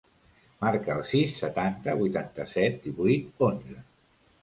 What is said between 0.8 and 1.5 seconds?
el sis,